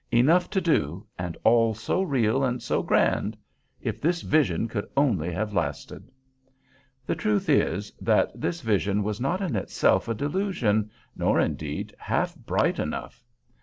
Enough 0.11 0.49
to 0.49 0.59
do, 0.59 1.05
and 1.19 1.37
all 1.43 1.75
so 1.75 2.01
real 2.01 2.43
and 2.43 2.59
so 2.59 2.81
grand! 2.81 3.37
If 3.79 4.01
this 4.01 4.23
vision 4.23 4.67
could 4.67 4.87
only 4.97 5.31
have 5.31 5.53
lasted. 5.53 6.09
The 7.05 7.13
truth 7.13 7.47
is, 7.47 7.91
that 8.01 8.31
this 8.33 8.61
vision 8.61 9.03
was 9.03 9.21
not 9.21 9.41
in 9.41 9.55
itself 9.55 10.07
a 10.07 10.15
delusion, 10.15 10.89
nor, 11.15 11.39
indeed, 11.39 11.93
half 11.99 12.35
bright 12.35 12.79
enough. 12.79 13.23